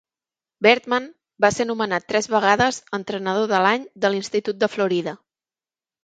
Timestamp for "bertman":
0.67-1.03